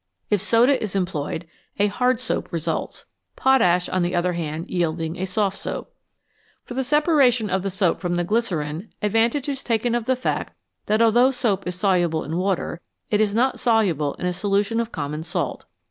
[0.31, 1.47] If soda is employed,
[1.77, 3.05] a hard soap results,
[3.35, 5.93] potash, on the other hand, yielding a soft soap.
[6.65, 10.57] For the separation of the soap from the glycerine advantage is taken of the fact
[10.87, 14.91] that although soap is soluble in water, it is not soluble in a solution of
[14.91, 15.65] common salt.